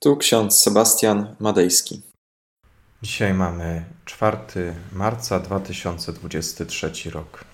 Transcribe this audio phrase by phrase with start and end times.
[0.00, 2.02] Tu ksiądz Sebastian Madejski.
[3.02, 7.44] Dzisiaj mamy 4 marca 2023 rok.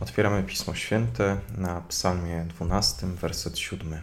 [0.00, 4.00] Otwieramy Pismo Święte na Psalmie 12, werset 7.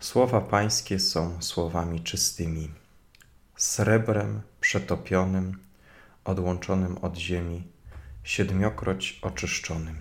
[0.00, 2.70] Słowa Pańskie są słowami czystymi,
[3.56, 5.58] srebrem przetopionym,
[6.24, 7.62] odłączonym od ziemi,
[8.24, 9.96] siedmiokroć oczyszczonym.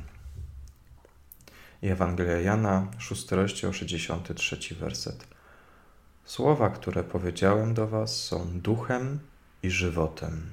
[1.81, 5.30] I Ewangelia Jana, 6 rozdział, 63 werset.
[6.25, 9.19] Słowa, które powiedziałem do Was, są duchem
[9.63, 10.51] i żywotem.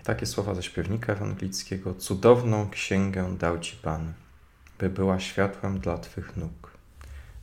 [0.00, 4.12] I takie słowa ze śpiewnika ewangelickiego: Cudowną księgę dał Ci Pan,
[4.78, 6.70] by była światłem dla Twych nóg.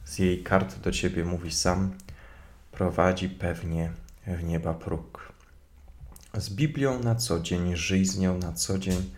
[0.05, 1.97] Z jej kart do Ciebie mówi sam,
[2.71, 3.91] prowadzi pewnie
[4.27, 5.33] w nieba próg.
[6.33, 9.13] Z Biblią na co dzień, żyj z nią na co dzień,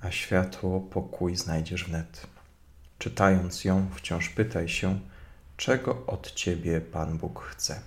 [0.00, 2.26] a światło, pokój znajdziesz wnet.
[2.98, 5.00] Czytając ją, wciąż pytaj się,
[5.58, 7.80] czego od Ciebie Pan Bóg chce.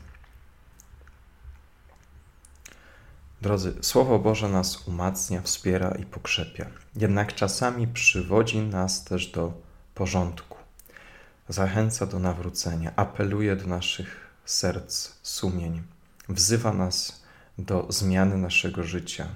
[3.41, 6.65] Drodzy, Słowo Boże nas umacnia, wspiera i pokrzepia.
[6.95, 9.53] Jednak czasami przywodzi nas też do
[9.95, 10.57] porządku.
[11.49, 15.81] Zachęca do nawrócenia, apeluje do naszych serc, sumień,
[16.29, 17.21] wzywa nas
[17.57, 19.27] do zmiany naszego życia.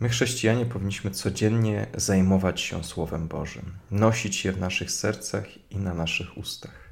[0.00, 5.94] My, chrześcijanie, powinniśmy codziennie zajmować się Słowem Bożym, nosić je w naszych sercach i na
[5.94, 6.85] naszych ustach.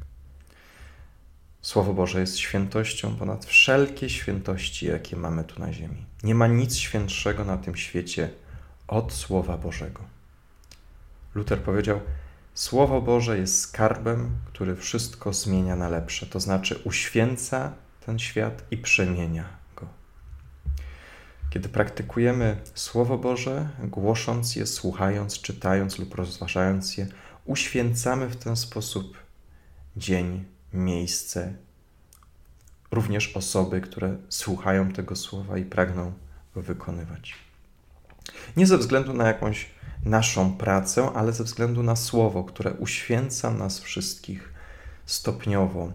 [1.64, 6.06] Słowo Boże jest świętością ponad wszelkie świętości, jakie mamy tu na ziemi.
[6.22, 8.30] Nie ma nic świętszego na tym świecie
[8.88, 10.00] od Słowa Bożego.
[11.34, 12.00] Luther powiedział:
[12.54, 17.72] Słowo Boże jest skarbem, który wszystko zmienia na lepsze, to znaczy uświęca
[18.06, 19.44] ten świat i przemienia
[19.76, 19.86] go.
[21.50, 27.06] Kiedy praktykujemy Słowo Boże, głosząc je, słuchając, czytając lub rozważając je,
[27.44, 29.18] uświęcamy w ten sposób
[29.96, 31.54] dzień miejsce,
[32.90, 36.12] również osoby, które słuchają tego słowa i pragną
[36.54, 37.34] go wykonywać.
[38.56, 39.70] Nie ze względu na jakąś
[40.04, 44.52] naszą pracę, ale ze względu na słowo, które uświęca nas wszystkich
[45.06, 45.92] stopniowo.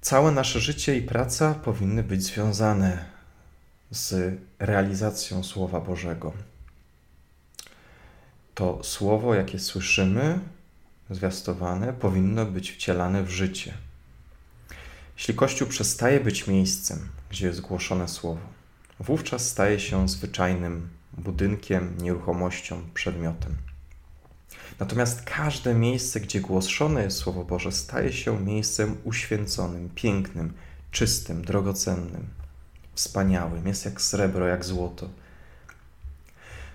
[0.00, 3.04] Całe nasze życie i praca powinny być związane
[3.90, 6.32] z realizacją Słowa Bożego.
[8.54, 10.38] To słowo, jakie słyszymy,
[11.10, 13.74] zwiastowane, powinno być wcielane w życie.
[15.16, 18.46] Jeśli Kościół przestaje być miejscem, gdzie jest głoszone słowo,
[19.00, 20.88] wówczas staje się zwyczajnym
[21.18, 23.56] budynkiem, nieruchomością, przedmiotem.
[24.80, 30.52] Natomiast każde miejsce, gdzie głoszone jest Słowo Boże, staje się miejscem uświęconym, pięknym,
[30.90, 32.28] czystym, drogocennym,
[32.94, 33.66] wspaniałym.
[33.66, 35.08] Jest jak srebro, jak złoto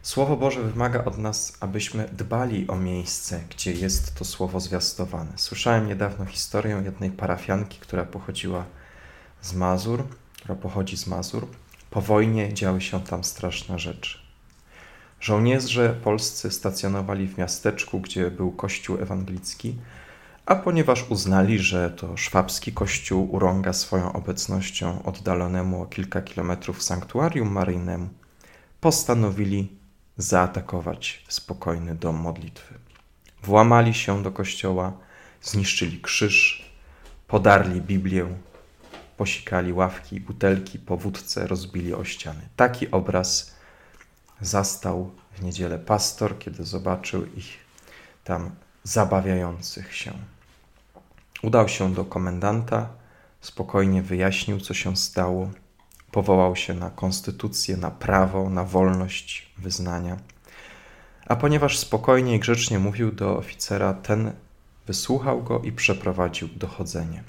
[0.02, 5.32] Słowo Boże wymaga od nas, abyśmy dbali o miejsce, gdzie jest to słowo zwiastowane.
[5.36, 8.66] Słyszałem niedawno historię jednej parafianki, która pochodziła
[9.42, 11.48] z Mazur, która pochodzi z Mazur.
[11.90, 14.20] Po wojnie działy się tam straszne rzeczy.
[15.20, 19.76] Żołnierze polscy stacjonowali w miasteczku, gdzie był kościół ewangelicki,
[20.46, 27.52] a ponieważ uznali, że to szwabski kościół urąga swoją obecnością oddalonemu o kilka kilometrów sanktuarium
[27.52, 28.10] maryjnemu,
[28.82, 29.79] postanowili
[30.20, 32.74] zaatakować spokojny dom modlitwy.
[33.44, 34.94] Włamali się do kościoła,
[35.42, 36.70] zniszczyli krzyż,
[37.28, 38.28] podarli Biblię,
[39.18, 42.42] posikali ławki butelki, po wódce rozbili o ściany.
[42.56, 43.56] Taki obraz
[44.42, 47.58] zastał w niedzielę pastor, kiedy zobaczył ich
[48.24, 48.52] tam
[48.84, 50.14] zabawiających się.
[51.44, 52.90] Udał się do komendanta,
[53.42, 55.52] spokojnie wyjaśnił, co się stało
[56.12, 60.18] powołał się na konstytucję, na prawo, na wolność wyznania.
[61.26, 64.32] A ponieważ spokojnie i grzecznie mówił do oficera, ten
[64.88, 67.24] wysłuchał go i przeprowadził dochodzenie.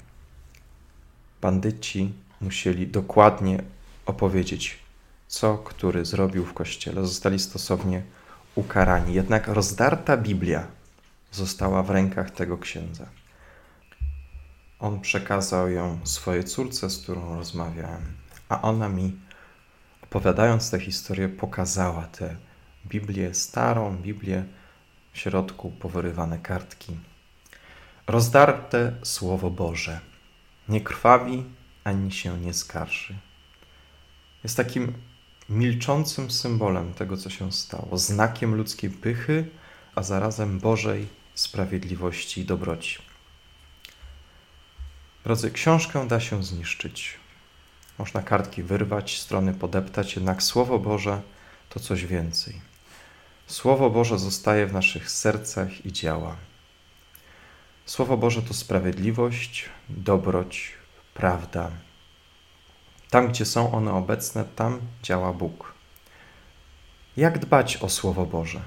[1.41, 3.63] Bandyci musieli dokładnie
[4.05, 4.79] opowiedzieć,
[5.27, 7.01] co który zrobił w kościele.
[7.05, 8.03] Zostali stosownie
[8.55, 9.13] ukarani.
[9.13, 10.67] Jednak rozdarta Biblia
[11.31, 13.05] została w rękach tego księdza.
[14.79, 18.20] On przekazał ją swojej córce, z którą rozmawiałem
[18.51, 19.17] a ona mi,
[20.03, 22.35] opowiadając tę historię, pokazała tę
[22.85, 24.45] Biblię, starą Biblię,
[25.13, 26.97] w środku powyrywane kartki.
[28.07, 29.99] Rozdarte Słowo Boże
[30.69, 31.43] nie krwawi
[31.83, 33.15] ani się nie skarży.
[34.43, 34.93] Jest takim
[35.49, 39.49] milczącym symbolem tego, co się stało, znakiem ludzkiej pychy,
[39.95, 42.97] a zarazem Bożej sprawiedliwości i dobroci.
[45.23, 47.19] Drodzy, książkę da się zniszczyć,
[47.97, 51.21] można kartki wyrwać, strony podeptać, jednak Słowo Boże
[51.69, 52.61] to coś więcej.
[53.47, 56.35] Słowo Boże zostaje w naszych sercach i działa.
[57.85, 60.71] Słowo Boże to sprawiedliwość, dobroć,
[61.13, 61.71] prawda.
[63.09, 65.73] Tam, gdzie są one obecne, tam działa Bóg.
[67.17, 68.61] Jak dbać o Słowo Boże?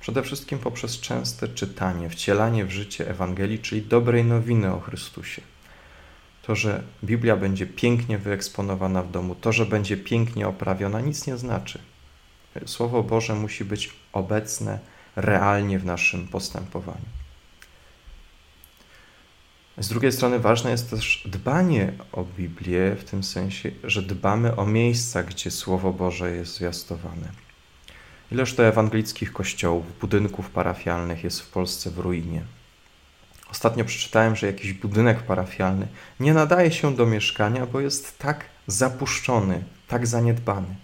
[0.00, 5.42] Przede wszystkim poprzez częste czytanie, wcielanie w życie Ewangelii, czyli dobrej nowiny o Chrystusie.
[6.46, 11.36] To, że Biblia będzie pięknie wyeksponowana w domu, to, że będzie pięknie oprawiona, nic nie
[11.36, 11.78] znaczy.
[12.66, 14.78] Słowo Boże musi być obecne
[15.16, 17.06] realnie w naszym postępowaniu.
[19.78, 24.66] Z drugiej strony ważne jest też dbanie o Biblię w tym sensie, że dbamy o
[24.66, 27.28] miejsca, gdzie Słowo Boże jest zwiastowane.
[28.32, 32.42] Ileż to ewangelickich kościołów, budynków parafialnych jest w Polsce w ruinie.
[33.50, 35.88] Ostatnio przeczytałem, że jakiś budynek parafialny
[36.20, 40.74] nie nadaje się do mieszkania, bo jest tak zapuszczony, tak zaniedbany.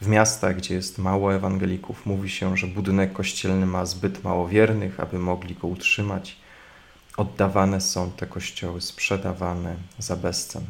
[0.00, 5.00] W miastach, gdzie jest mało ewangelików, mówi się, że budynek kościelny ma zbyt mało wiernych,
[5.00, 6.36] aby mogli go utrzymać.
[7.16, 10.64] Oddawane są te kościoły, sprzedawane za bezcen.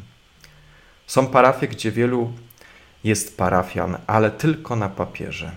[1.07, 2.33] Są parafie, gdzie wielu
[3.03, 5.51] jest parafian, ale tylko na papierze,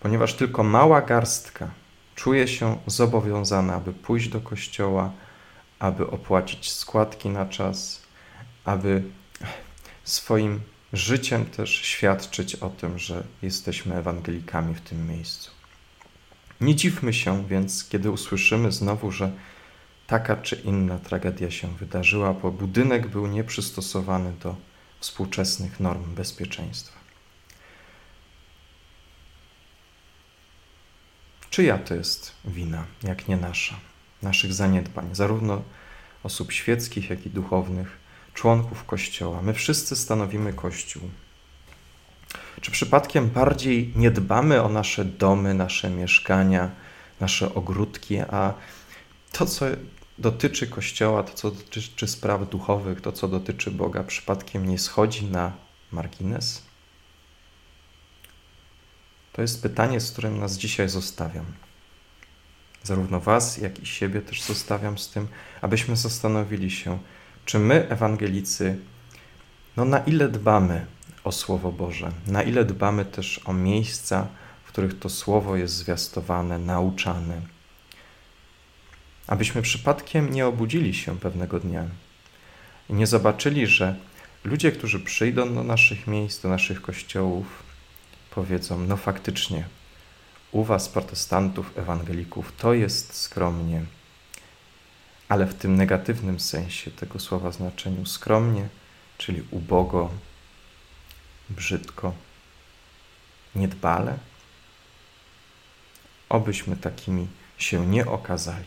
[0.00, 1.70] ponieważ tylko mała garstka
[2.20, 5.12] czuje się zobowiązana, aby pójść do kościoła,
[5.78, 8.02] aby opłacić składki na czas,
[8.64, 9.02] aby
[10.04, 10.60] swoim
[10.92, 15.50] życiem też świadczyć o tym, że jesteśmy ewangelikami w tym miejscu.
[16.60, 19.32] Nie dziwmy się więc, kiedy usłyszymy znowu, że
[20.06, 24.56] taka czy inna tragedia się wydarzyła, bo budynek był nieprzystosowany do
[25.00, 26.99] współczesnych norm bezpieczeństwa.
[31.50, 33.74] Czyja to jest wina, jak nie nasza,
[34.22, 35.62] naszych zaniedbań, zarówno
[36.22, 37.96] osób świeckich, jak i duchownych,
[38.34, 39.42] członków Kościoła?
[39.42, 41.02] My wszyscy stanowimy Kościół.
[42.60, 46.70] Czy przypadkiem bardziej nie dbamy o nasze domy, nasze mieszkania,
[47.20, 48.54] nasze ogródki, a
[49.32, 49.66] to, co
[50.18, 55.52] dotyczy Kościoła, to, co dotyczy spraw duchowych, to, co dotyczy Boga, przypadkiem nie schodzi na
[55.92, 56.69] margines?
[59.40, 61.44] To jest pytanie, z którym nas dzisiaj zostawiam.
[62.82, 65.28] Zarówno Was, jak i siebie też zostawiam z tym,
[65.60, 66.98] abyśmy zastanowili się,
[67.44, 68.78] czy my, ewangelicy,
[69.76, 70.86] no na ile dbamy
[71.24, 74.28] o Słowo Boże, na ile dbamy też o miejsca,
[74.64, 77.40] w których to Słowo jest zwiastowane, nauczane.
[79.26, 81.84] Abyśmy przypadkiem nie obudzili się pewnego dnia
[82.90, 83.96] i nie zobaczyli, że
[84.44, 87.69] ludzie, którzy przyjdą do naszych miejsc, do naszych kościołów,
[88.30, 89.68] powiedzą: No faktycznie,
[90.52, 93.84] u Was, protestantów, ewangelików, to jest skromnie,
[95.28, 98.68] ale w tym negatywnym sensie tego słowa znaczeniu skromnie,
[99.18, 100.10] czyli ubogo,
[101.50, 102.12] brzydko,
[103.54, 104.18] niedbale.
[106.28, 107.28] Obyśmy takimi
[107.58, 108.64] się nie okazali.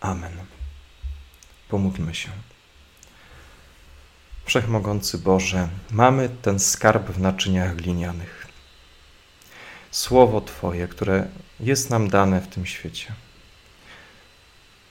[0.00, 0.32] Amen.
[1.68, 2.30] Pomódlmy się.
[4.44, 8.46] Wszechmogący Boże, mamy ten skarb w naczyniach glinianych.
[9.90, 11.26] Słowo Twoje, które
[11.60, 13.12] jest nam dane w tym świecie.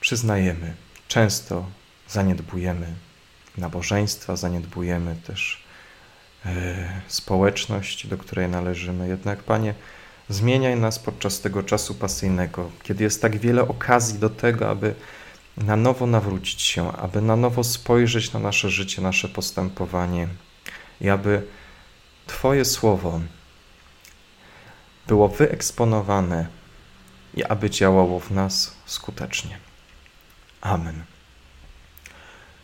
[0.02, 0.74] Przyznajemy,
[1.08, 1.66] często
[2.10, 2.94] zaniedbujemy
[3.58, 5.64] nabożeństwa, zaniedbujemy też
[6.46, 9.08] e, społeczność, do której należymy.
[9.08, 9.74] Jednak, Panie,
[10.30, 14.96] zmieniaj nas podczas tego czasu pasyjnego, kiedy jest tak wiele okazji do tego, aby
[15.58, 20.28] na nowo nawrócić się, aby na nowo spojrzeć na nasze życie, nasze postępowanie
[21.02, 21.48] i aby
[22.28, 23.22] Twoje słowo
[25.08, 26.48] było wyeksponowane
[27.34, 29.58] i aby działało w nas skutecznie.
[30.62, 31.04] Amen.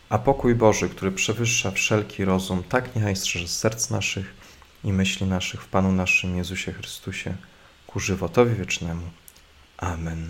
[0.10, 4.34] A pokój Boży, który przewyższa wszelki rozum, tak niechaj strzeże serc naszych
[4.84, 7.36] i myśli naszych w Panu naszym Jezusie Chrystusie
[7.88, 9.10] ku żywotowi wiecznemu.
[9.78, 10.28] Amen.